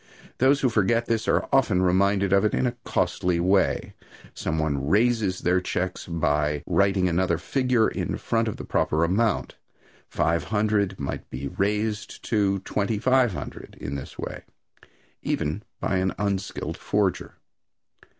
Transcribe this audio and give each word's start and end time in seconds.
Those 0.39 0.61
who 0.61 0.69
forget 0.69 1.05
this 1.05 1.27
are 1.27 1.47
often 1.53 1.83
reminded 1.83 2.33
of 2.33 2.43
it 2.43 2.55
in 2.55 2.65
a 2.65 2.75
costly 2.85 3.39
way. 3.39 3.93
Some 4.33 4.57
one 4.57 4.87
"raises" 4.89 5.41
their 5.41 5.61
checks 5.61 6.07
by 6.07 6.63
writing 6.65 7.07
another 7.07 7.37
figure 7.37 7.87
in 7.87 8.17
front 8.17 8.47
of 8.47 8.57
the 8.57 8.65
proper 8.65 9.03
amount. 9.03 9.57
"Five 10.09 10.45
hundred" 10.45 10.99
might 10.99 11.29
be 11.29 11.49
"raised" 11.49 12.23
to 12.29 12.57
"twenty 12.61 12.97
five 12.97 13.33
hundred" 13.33 13.77
in 13.79 13.93
this 13.93 14.17
way, 14.17 14.41
even 15.21 15.61
by 15.79 15.97
an 15.97 16.15
unskilled 16.17 16.77
forger. 16.77 17.35